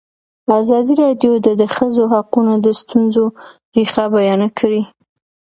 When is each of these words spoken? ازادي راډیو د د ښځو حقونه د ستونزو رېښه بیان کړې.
ازادي 0.59 0.93
راډیو 1.03 1.33
د 1.45 1.47
د 1.61 1.63
ښځو 1.75 2.03
حقونه 2.13 2.53
د 2.65 2.67
ستونزو 2.81 3.25
رېښه 3.75 4.05
بیان 4.15 4.41
کړې. 4.57 4.81